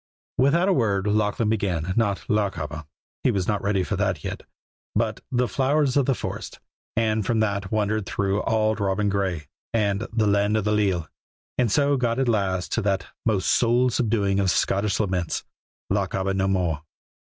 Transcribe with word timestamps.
Without 0.39 0.67
a 0.67 0.73
word 0.73 1.05
Lachlan 1.05 1.47
began, 1.49 1.93
not 1.95 2.25
"Lochaber" 2.27 2.85
he 3.21 3.29
was 3.29 3.47
not 3.47 3.61
ready 3.61 3.83
for 3.83 3.95
that 3.97 4.23
yet 4.23 4.41
but 4.95 5.19
"The 5.31 5.47
Flowers 5.47 5.95
o' 5.95 6.01
the 6.01 6.15
Forest," 6.15 6.59
and 6.95 7.23
from 7.23 7.39
that 7.41 7.71
wandered 7.71 8.07
through 8.07 8.41
"Auld 8.41 8.79
Robin 8.79 9.09
Gray" 9.09 9.45
and 9.75 10.07
"The 10.11 10.25
Land 10.25 10.57
o' 10.57 10.61
the 10.61 10.71
Leal," 10.71 11.07
and 11.59 11.71
so 11.71 11.97
got 11.97 12.17
at 12.17 12.27
last 12.27 12.71
to 12.71 12.81
that 12.81 13.05
most 13.27 13.45
soul 13.51 13.91
subduing 13.91 14.39
of 14.39 14.49
Scottish 14.49 14.99
laments, 14.99 15.43
"Lochaber 15.91 16.33
No 16.33 16.47
More." 16.47 16.81